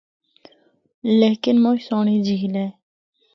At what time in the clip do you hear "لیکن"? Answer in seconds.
1.19-1.55